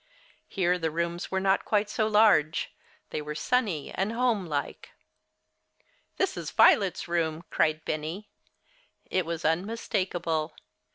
[0.47, 2.71] Here the rooms were not quite so large.
[3.11, 4.89] They were sunny and homelike.
[6.17, 8.27] "This is Violet's room!" cried Benny.
[9.11, 10.53] It was unmistakable.